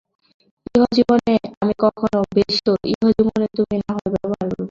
ইহজীবনে 0.69 1.33
আমি 1.61 1.73
কখনো– 1.79 2.29
বেশ 2.35 2.55
তো, 2.65 2.73
ইহজীবনে 2.91 3.45
তুমি 3.57 3.75
নাহয় 3.79 4.09
ব্যবহার 4.13 4.39
করবে 4.41 4.47
না। 4.47 4.59